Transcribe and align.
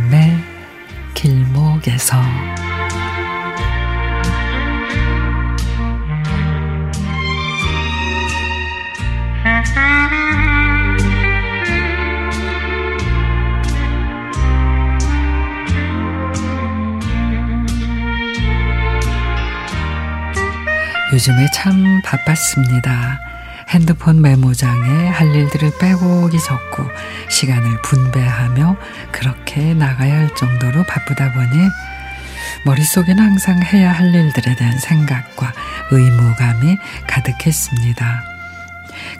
삶의 0.00 0.38
길목에서 1.14 2.16
요즘에 21.12 21.46
참 21.52 22.00
바빴습니다. 22.02 23.29
핸드폰 23.70 24.20
메모장에 24.20 25.08
할 25.08 25.34
일들을 25.34 25.72
빼곡히 25.78 26.38
적고 26.40 26.84
시간을 27.28 27.82
분배하며 27.82 28.76
그렇게 29.12 29.74
나가야 29.74 30.12
할 30.12 30.34
정도로 30.34 30.84
바쁘다 30.84 31.32
보니 31.32 31.68
머릿속에는 32.64 33.22
항상 33.22 33.62
해야 33.62 33.92
할 33.92 34.12
일들에 34.12 34.56
대한 34.56 34.76
생각과 34.76 35.52
의무감이 35.92 36.76
가득했습니다. 37.06 38.22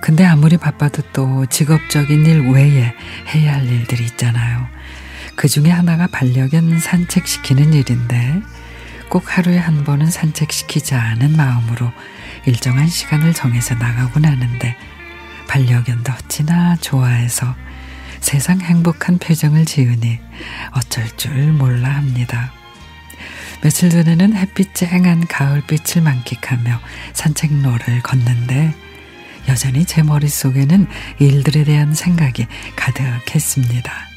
근데 0.00 0.24
아무리 0.24 0.56
바빠도 0.56 1.02
또 1.12 1.44
직업적인 1.46 2.24
일 2.24 2.50
외에 2.50 2.94
해야 3.34 3.54
할 3.54 3.66
일들이 3.66 4.04
있잖아요. 4.04 4.66
그 5.34 5.46
중에 5.46 5.70
하나가 5.70 6.06
반려견 6.06 6.80
산책시키는 6.80 7.74
일인데 7.74 8.42
꼭 9.08 9.36
하루에 9.36 9.56
한 9.56 9.84
번은 9.84 10.10
산책시키자는 10.10 11.36
마음으로 11.36 11.90
일정한 12.46 12.86
시간을 12.86 13.32
정해서 13.32 13.74
나가곤 13.74 14.24
하는데 14.24 14.76
반려견도 15.48 16.12
어찌나 16.12 16.76
좋아해서 16.76 17.54
세상 18.20 18.60
행복한 18.60 19.18
표정을 19.18 19.64
지으니 19.64 20.18
어쩔 20.72 21.04
줄 21.16 21.52
몰라 21.52 21.88
합니다. 21.88 22.52
며칠 23.62 23.90
전에는 23.90 24.36
햇빛 24.36 24.74
쨍한 24.74 25.26
가을빛을 25.26 26.02
만끽하며 26.02 26.80
산책로를 27.14 28.02
걷는데 28.02 28.74
여전히 29.48 29.84
제 29.84 30.02
머릿속에는 30.02 30.86
일들에 31.18 31.64
대한 31.64 31.94
생각이 31.94 32.46
가득했습니다. 32.76 34.07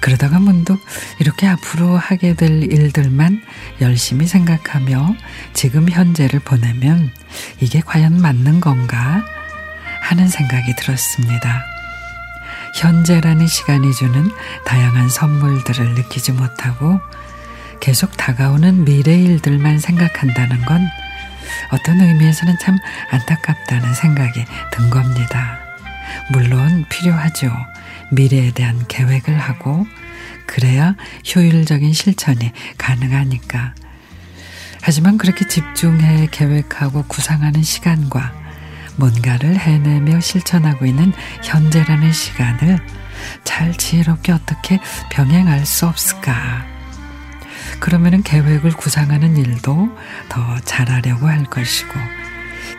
그러다가 0.00 0.38
문득 0.38 0.84
이렇게 1.18 1.46
앞으로 1.46 1.96
하게 1.96 2.34
될 2.34 2.62
일들만 2.64 3.42
열심히 3.80 4.26
생각하며 4.26 5.14
지금 5.52 5.88
현재를 5.88 6.40
보내면 6.40 7.10
이게 7.60 7.80
과연 7.80 8.20
맞는 8.20 8.60
건가 8.60 9.24
하는 10.02 10.28
생각이 10.28 10.74
들었습니다. 10.76 11.64
현재라는 12.74 13.46
시간이 13.46 13.94
주는 13.94 14.30
다양한 14.66 15.08
선물들을 15.08 15.94
느끼지 15.94 16.32
못하고 16.32 17.00
계속 17.80 18.16
다가오는 18.16 18.84
미래 18.84 19.14
일들만 19.14 19.78
생각한다는 19.78 20.64
건 20.64 20.86
어떤 21.70 22.00
의미에서는 22.00 22.58
참 22.60 22.78
안타깝다는 23.10 23.94
생각이 23.94 24.44
든 24.72 24.90
겁니다. 24.90 25.58
물론 26.32 26.84
필요하죠. 26.88 27.52
미래에 28.12 28.52
대한 28.52 28.84
계획을 28.88 29.38
하고 29.38 29.86
그래야 30.46 30.94
효율적인 31.34 31.92
실천이 31.92 32.52
가능하니까. 32.78 33.74
하지만 34.82 35.16
그렇게 35.16 35.46
집중해 35.46 36.28
계획하고 36.30 37.04
구상하는 37.04 37.62
시간과 37.62 38.32
뭔가를 38.96 39.58
해내며 39.58 40.20
실천하고 40.20 40.86
있는 40.86 41.12
현재라는 41.42 42.12
시간을 42.12 42.78
잘 43.44 43.72
지혜롭게 43.74 44.32
어떻게 44.32 44.78
병행할 45.10 45.64
수 45.64 45.86
없을까? 45.86 46.66
그러면은 47.80 48.22
계획을 48.22 48.72
구상하는 48.72 49.36
일도 49.36 49.88
더 50.28 50.60
잘하려고 50.60 51.26
할 51.26 51.44
것이고, 51.44 51.92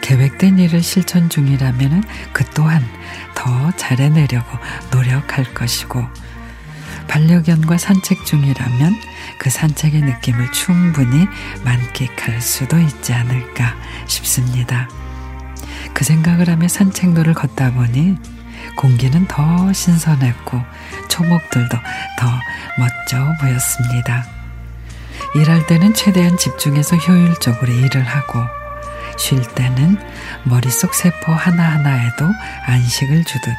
계획된 0.01 0.59
일을 0.59 0.84
실천 0.84 1.29
중이라면 1.29 2.03
그 2.34 2.46
또한 2.51 2.85
더 3.34 3.72
잘해내려고 3.75 4.57
노력할 4.91 5.53
것이고, 5.53 6.06
반려견과 7.07 7.78
산책 7.78 8.25
중이라면 8.25 8.95
그 9.38 9.50
산책의 9.50 10.01
느낌을 10.01 10.51
충분히 10.51 11.28
만끽할 11.63 12.41
수도 12.41 12.79
있지 12.79 13.13
않을까 13.13 13.75
싶습니다. 14.07 14.90
그 15.94 16.03
생각을 16.03 16.50
하며 16.50 16.68
산책로를 16.68 17.34
걷다 17.34 17.72
보니 17.74 18.18
공기는 18.78 19.28
더 19.28 19.72
신선했고 19.72 20.62
초목들도 21.07 21.78
더 22.19 22.28
멋져 22.78 23.34
보였습니다. 23.40 24.25
일할 25.35 25.66
때는 25.68 25.94
최대한 25.94 26.38
집중해서 26.38 26.97
효율적으로 26.97 27.72
일을 27.72 28.03
하고 28.03 28.44
쉴 29.18 29.42
때는 29.56 29.98
머릿속 30.44 30.94
세포 30.94 31.31
하나하나에도 31.31 32.26
안식을 32.66 33.24
주듯 33.24 33.53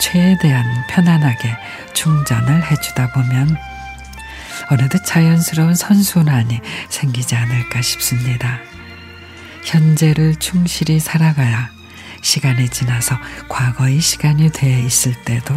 최대한 0.00 0.64
편안하게 0.88 1.56
충전을 1.92 2.70
해주다 2.70 3.12
보면 3.12 3.56
어느덧 4.70 5.04
자연스러운 5.04 5.74
선순환이 5.74 6.60
생기지 6.88 7.34
않을까 7.34 7.82
싶습니다. 7.82 8.58
현재를 9.64 10.36
충실히 10.36 11.00
살아가야 11.00 11.70
시간이 12.22 12.68
지나서 12.68 13.18
과거의 13.48 14.00
시간이 14.00 14.52
돼 14.52 14.80
있을 14.80 15.14
때도 15.24 15.54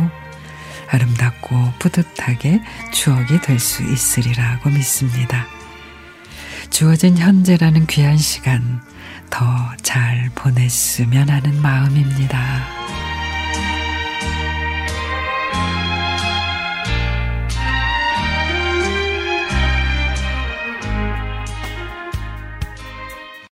아름답고 0.90 1.74
뿌듯하게 1.80 2.62
추억이 2.92 3.42
될 3.42 3.59
수 3.59 3.84
있으리라고 3.84 4.69
믿습니다. 4.69 5.46
주어진 6.73 7.16
현재라는 7.19 7.85
귀한 7.85 8.17
시간 8.17 8.81
더 9.29 9.45
잘 9.84 10.31
보냈으면 10.34 11.29
하는 11.29 11.61
마음입니다. 11.61 13.03